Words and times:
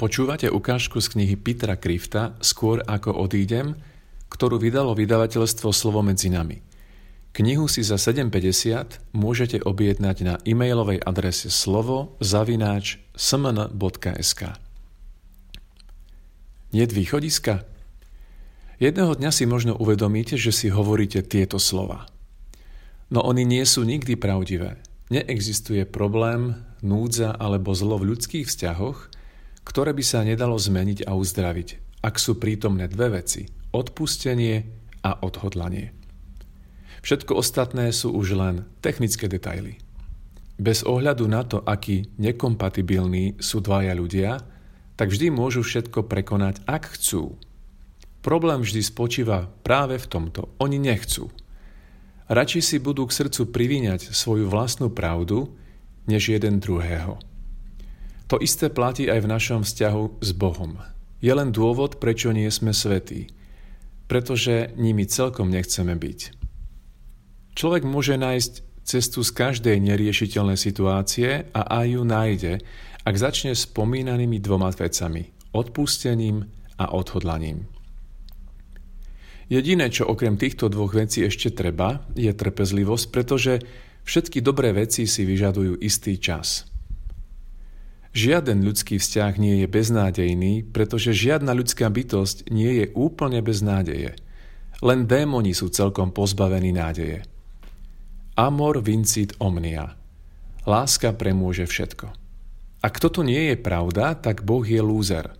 Počúvate 0.00 0.48
ukážku 0.48 0.96
z 1.04 1.12
knihy 1.12 1.36
Petra 1.36 1.76
Krifta 1.76 2.32
Skôr 2.40 2.80
ako 2.88 3.20
odídem, 3.20 3.76
ktorú 4.32 4.56
vydalo 4.56 4.96
vydavateľstvo 4.96 5.76
Slovo 5.76 6.00
medzi 6.00 6.32
nami. 6.32 6.64
Knihu 7.36 7.68
si 7.68 7.84
za 7.84 8.00
7,50 8.00 9.12
môžete 9.12 9.60
objednať 9.60 10.16
na 10.24 10.34
e-mailovej 10.48 11.04
adrese 11.04 11.52
slovo 11.52 12.16
zavináč 12.16 12.96
smn.sk 13.12 14.56
Niet 16.72 16.90
východiska? 16.96 17.68
Jedného 18.80 19.12
dňa 19.20 19.30
si 19.36 19.44
možno 19.44 19.76
uvedomíte, 19.76 20.40
že 20.40 20.56
si 20.56 20.72
hovoríte 20.72 21.20
tieto 21.20 21.60
slova. 21.60 22.08
No 23.12 23.20
oni 23.20 23.44
nie 23.44 23.68
sú 23.68 23.84
nikdy 23.84 24.16
pravdivé. 24.16 24.80
Neexistuje 25.12 25.84
problém, 25.84 26.56
núdza 26.80 27.36
alebo 27.36 27.76
zlo 27.76 28.00
v 28.00 28.16
ľudských 28.16 28.48
vzťahoch, 28.48 29.19
ktoré 29.64 29.94
by 29.94 30.04
sa 30.04 30.26
nedalo 30.26 30.56
zmeniť 30.56 31.06
a 31.06 31.14
uzdraviť, 31.16 32.00
ak 32.00 32.14
sú 32.16 32.36
prítomné 32.40 32.88
dve 32.88 33.20
veci– 33.20 33.48
odpustenie 33.70 34.66
a 35.06 35.22
odhodlanie. 35.22 35.94
Všetko 37.00 37.32
ostatné 37.32 37.88
sú 37.96 38.12
už 38.12 38.36
len 38.36 38.68
technické 38.84 39.24
detaily. 39.24 39.80
Bez 40.60 40.84
ohľadu 40.84 41.24
na 41.24 41.40
to, 41.40 41.64
aký 41.64 42.12
nekompatibilní 42.20 43.40
sú 43.40 43.64
dvaja 43.64 43.96
ľudia, 43.96 44.44
tak 45.00 45.08
vždy 45.08 45.32
môžu 45.32 45.64
všetko 45.64 46.04
prekonať, 46.04 46.60
ak 46.68 47.00
chcú. 47.00 47.40
Problém 48.20 48.60
vždy 48.60 48.84
spočíva 48.84 49.48
práve 49.64 49.96
v 49.96 50.04
tomto. 50.04 50.52
Oni 50.60 50.76
nechcú. 50.76 51.32
Radšej 52.28 52.62
si 52.62 52.76
budú 52.76 53.08
k 53.08 53.16
srdcu 53.16 53.48
privíňať 53.48 54.12
svoju 54.12 54.52
vlastnú 54.52 54.92
pravdu, 54.92 55.56
než 56.04 56.28
jeden 56.28 56.60
druhého. 56.60 57.16
To 58.30 58.38
isté 58.38 58.70
platí 58.70 59.10
aj 59.10 59.26
v 59.26 59.30
našom 59.34 59.66
vzťahu 59.66 60.22
s 60.22 60.30
Bohom. 60.38 60.78
Je 61.18 61.34
len 61.34 61.50
dôvod, 61.50 61.98
prečo 61.98 62.30
nie 62.30 62.46
sme 62.46 62.70
svetí. 62.70 63.26
Pretože 64.06 64.70
nimi 64.78 65.02
celkom 65.02 65.50
nechceme 65.50 65.98
byť. 65.98 66.20
Človek 67.58 67.82
môže 67.82 68.14
nájsť 68.14 68.86
cestu 68.86 69.26
z 69.26 69.30
každej 69.34 69.76
neriešiteľnej 69.82 70.54
situácie 70.54 71.50
a 71.50 71.60
aj 71.82 71.86
ju 71.90 72.02
nájde, 72.06 72.52
ak 73.02 73.14
začne 73.18 73.50
spomínanými 73.50 74.38
dvoma 74.38 74.70
vecami– 74.70 75.34
odpustením 75.60 76.46
a 76.78 76.94
odhodlaním. 76.94 77.66
Jediné, 79.50 79.90
čo 79.90 80.06
okrem 80.06 80.38
týchto 80.38 80.70
dvoch 80.70 80.94
vecí 80.94 81.26
ešte 81.26 81.50
treba, 81.50 82.06
je 82.14 82.30
trpezlivosť, 82.30 83.06
pretože 83.10 83.58
všetky 84.06 84.38
dobré 84.38 84.70
veci 84.70 85.10
si 85.10 85.26
vyžadujú 85.26 85.82
istý 85.82 86.14
čas– 86.22 86.70
Žiaden 88.10 88.66
ľudský 88.66 88.98
vzťah 88.98 89.38
nie 89.38 89.62
je 89.62 89.66
beznádejný, 89.70 90.66
pretože 90.74 91.14
žiadna 91.14 91.54
ľudská 91.54 91.86
bytosť 91.86 92.50
nie 92.50 92.82
je 92.82 92.86
úplne 92.98 93.38
bez 93.38 93.62
nádeje. 93.62 94.18
Len 94.82 95.06
démoni 95.06 95.54
sú 95.54 95.70
celkom 95.70 96.10
pozbavení 96.10 96.74
nádeje. 96.74 97.22
Amor 98.34 98.82
vincit 98.82 99.38
omnia. 99.38 99.94
Láska 100.66 101.14
premôže 101.14 101.70
všetko. 101.70 102.10
Ak 102.82 102.98
toto 102.98 103.22
nie 103.22 103.54
je 103.54 103.56
pravda, 103.60 104.18
tak 104.18 104.42
Boh 104.42 104.66
je 104.66 104.82
lúzer. 104.82 105.30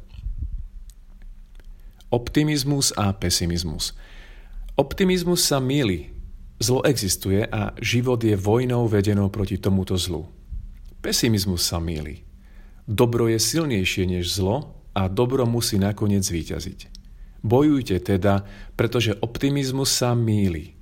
Optimizmus 2.13 2.95
a 2.95 3.11
pesimizmus. 3.17 3.99
Optimizmus 4.79 5.43
sa 5.43 5.59
míli. 5.59 6.13
Zlo 6.61 6.87
existuje 6.87 7.43
a 7.51 7.75
život 7.83 8.21
je 8.23 8.37
vojnou 8.39 8.87
vedenou 8.87 9.33
proti 9.33 9.59
tomuto 9.59 9.97
zlu. 9.99 10.29
Pesimizmus 11.01 11.65
sa 11.65 11.81
míli. 11.81 12.30
Dobro 12.89 13.29
je 13.29 13.41
silnejšie 13.41 14.07
než 14.07 14.31
zlo 14.33 14.81
a 14.95 15.09
dobro 15.09 15.47
musí 15.47 15.77
nakoniec 15.81 16.25
zvíťaziť. 16.25 17.01
Bojujte 17.41 17.97
teda, 18.05 18.45
pretože 18.77 19.17
optimizmus 19.17 19.89
sa 19.89 20.13
míli. 20.13 20.77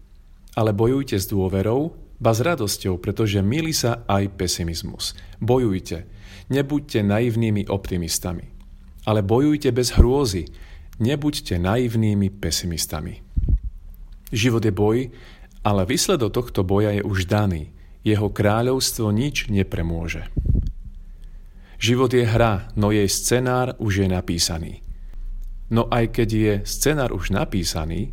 Ale 0.59 0.75
bojujte 0.75 1.15
s 1.15 1.31
dôverou, 1.31 1.95
ba 2.19 2.35
s 2.35 2.43
radosťou, 2.43 2.99
pretože 2.99 3.39
míli 3.39 3.71
sa 3.71 4.03
aj 4.11 4.35
pesimizmus. 4.35 5.15
Bojujte, 5.39 6.11
nebuďte 6.51 7.07
naivnými 7.07 7.71
optimistami. 7.71 8.51
Ale 9.07 9.23
bojujte 9.23 9.71
bez 9.71 9.95
hrôzy, 9.95 10.51
nebuďte 10.99 11.63
naivnými 11.63 12.27
pesimistami. 12.35 13.23
Život 14.35 14.67
je 14.67 14.75
boj, 14.75 14.99
ale 15.63 15.87
výsledok 15.87 16.35
tohto 16.35 16.67
boja 16.67 16.91
je 16.91 17.07
už 17.07 17.31
daný. 17.31 17.71
Jeho 18.03 18.29
kráľovstvo 18.35 19.15
nič 19.15 19.47
nepremôže. 19.47 20.27
Život 21.79 22.11
je 22.11 22.27
hra, 22.27 22.75
no 22.75 22.91
jej 22.91 23.07
scenár 23.07 23.79
už 23.79 24.03
je 24.03 24.09
napísaný. 24.11 24.83
No 25.71 25.87
aj 25.87 26.11
keď 26.11 26.29
je 26.29 26.55
scenár 26.67 27.15
už 27.15 27.31
napísaný, 27.31 28.11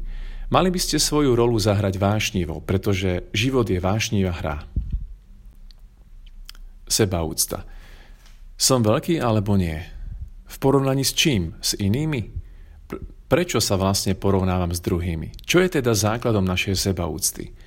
mali 0.53 0.69
by 0.69 0.77
ste 0.77 1.01
svoju 1.01 1.33
rolu 1.33 1.57
zahrať 1.57 1.97
vášnivo, 1.97 2.61
pretože 2.61 3.25
život 3.33 3.65
je 3.65 3.81
vášnivá 3.81 4.37
hra. 4.37 4.57
Sebaúcta. 6.85 7.65
Som 8.53 8.85
veľký 8.85 9.17
alebo 9.17 9.57
nie? 9.57 9.81
V 10.45 10.55
porovnaní 10.61 11.01
s 11.01 11.17
čím? 11.17 11.57
S 11.57 11.73
inými? 11.73 12.29
Prečo 13.25 13.57
sa 13.57 13.73
vlastne 13.81 14.13
porovnávam 14.13 14.69
s 14.69 14.79
druhými? 14.85 15.33
Čo 15.41 15.65
je 15.65 15.81
teda 15.81 15.97
základom 15.97 16.45
našej 16.45 16.77
sebaúcty? 16.77 17.57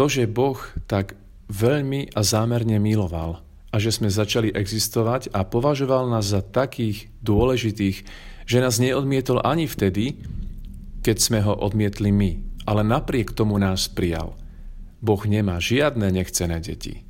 To, 0.00 0.08
že 0.08 0.24
Boh 0.24 0.56
tak 0.88 1.12
veľmi 1.52 2.16
a 2.16 2.24
zámerne 2.24 2.80
miloval, 2.80 3.44
a 3.70 3.78
že 3.78 3.94
sme 3.94 4.10
začali 4.10 4.50
existovať 4.50 5.30
a 5.30 5.46
považoval 5.46 6.10
nás 6.10 6.34
za 6.34 6.42
takých 6.42 7.06
dôležitých, 7.22 8.02
že 8.46 8.58
nás 8.58 8.82
neodmietol 8.82 9.38
ani 9.46 9.70
vtedy, 9.70 10.18
keď 11.06 11.16
sme 11.22 11.38
ho 11.46 11.54
odmietli 11.54 12.10
my, 12.10 12.30
ale 12.66 12.82
napriek 12.82 13.30
tomu 13.30 13.56
nás 13.62 13.86
prijal. 13.86 14.34
Boh 15.00 15.22
nemá 15.24 15.62
žiadne 15.62 16.10
nechcené 16.12 16.60
deti. 16.60 17.06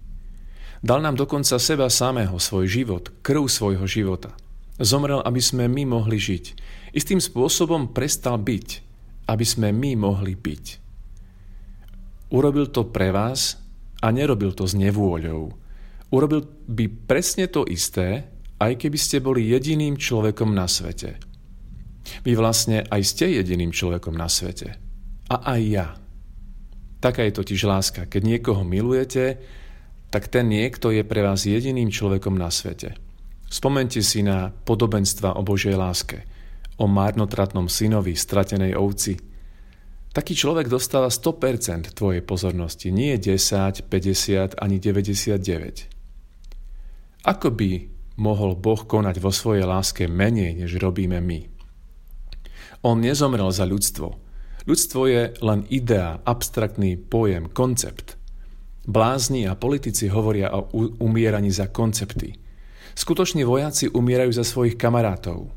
Dal 0.81 1.01
nám 1.05 1.17
dokonca 1.17 1.61
seba 1.61 1.89
samého, 1.93 2.37
svoj 2.41 2.69
život, 2.69 3.13
krv 3.21 3.49
svojho 3.51 3.85
života. 3.85 4.33
Zomrel, 4.81 5.21
aby 5.21 5.41
sme 5.41 5.69
my 5.69 5.85
mohli 5.85 6.17
žiť. 6.17 6.45
Istým 6.97 7.21
spôsobom 7.21 7.93
prestal 7.93 8.41
byť, 8.41 8.69
aby 9.29 9.45
sme 9.45 9.77
my 9.77 9.93
mohli 9.97 10.33
byť. 10.33 10.65
Urobil 12.33 12.71
to 12.73 12.89
pre 12.89 13.13
vás 13.13 13.61
a 14.01 14.09
nerobil 14.09 14.57
to 14.57 14.65
s 14.65 14.73
nevôľou 14.73 15.53
urobil 16.11 16.47
by 16.67 16.87
presne 17.07 17.47
to 17.47 17.67
isté, 17.67 18.27
aj 18.61 18.77
keby 18.77 18.99
ste 19.01 19.25
boli 19.25 19.49
jediným 19.49 19.97
človekom 19.97 20.53
na 20.53 20.69
svete. 20.69 21.17
Vy 22.27 22.37
vlastne 22.37 22.85
aj 22.85 23.03
ste 23.07 23.41
jediným 23.41 23.73
človekom 23.73 24.13
na 24.13 24.29
svete. 24.29 24.77
A 25.31 25.57
aj 25.57 25.61
ja. 25.63 25.87
Taká 27.01 27.25
je 27.25 27.33
totiž 27.33 27.61
láska. 27.65 28.05
Keď 28.05 28.23
niekoho 28.23 28.61
milujete, 28.67 29.41
tak 30.11 30.27
ten 30.29 30.51
niekto 30.51 30.91
je 30.91 31.07
pre 31.07 31.23
vás 31.23 31.47
jediným 31.47 31.89
človekom 31.89 32.35
na 32.35 32.51
svete. 32.51 32.99
Spomente 33.51 34.03
si 34.03 34.23
na 34.23 34.51
podobenstva 34.51 35.39
o 35.39 35.43
Božej 35.43 35.75
láske, 35.75 36.23
o 36.79 36.87
marnotratnom 36.87 37.67
synovi, 37.67 38.15
stratenej 38.15 38.79
ovci. 38.79 39.19
Taký 40.11 40.35
človek 40.35 40.67
dostáva 40.67 41.11
100% 41.11 41.95
tvojej 41.95 42.23
pozornosti, 42.23 42.91
nie 42.91 43.15
10, 43.19 43.87
50 43.87 44.59
ani 44.59 44.77
99. 44.83 45.90
Ako 47.27 47.53
by 47.53 47.85
mohol 48.17 48.57
Boh 48.57 48.81
konať 48.81 49.21
vo 49.21 49.29
svojej 49.29 49.69
láske 49.69 50.09
menej, 50.09 50.57
než 50.57 50.81
robíme 50.81 51.21
my? 51.21 51.41
On 52.81 52.97
nezomrel 52.97 53.49
za 53.53 53.69
ľudstvo. 53.69 54.09
Ľudstvo 54.65 55.01
je 55.09 55.23
len 55.45 55.69
idea, 55.69 56.21
abstraktný 56.25 56.97
pojem, 56.97 57.53
koncept. 57.53 58.17
Blázni 58.89 59.45
a 59.45 59.57
politici 59.57 60.09
hovoria 60.09 60.53
o 60.53 60.73
umieraní 61.05 61.53
za 61.53 61.69
koncepty. 61.69 62.41
Skutoční 62.97 63.45
vojaci 63.45 63.93
umierajú 63.93 64.33
za 64.33 64.45
svojich 64.45 64.81
kamarátov. 64.81 65.53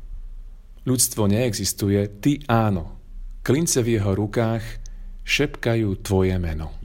Ľudstvo 0.84 1.24
neexistuje, 1.28 2.20
ty 2.20 2.44
áno. 2.44 3.00
Klince 3.40 3.80
v 3.80 3.96
jeho 4.00 4.12
rukách 4.12 4.64
šepkajú 5.24 6.04
tvoje 6.04 6.36
meno. 6.36 6.76